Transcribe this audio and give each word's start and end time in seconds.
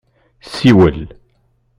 Siwel! 0.53 1.01